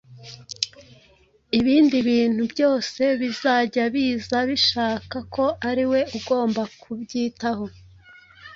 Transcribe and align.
ibindi 1.59 1.97
bintu 2.09 2.43
byose 2.53 3.01
bizajya 3.21 3.83
biza 3.93 4.37
bishaka 4.49 5.17
ko 5.33 5.45
ari 5.69 5.83
we 5.91 5.99
ugomba 6.17 6.61
kubyitaho– 6.81 7.65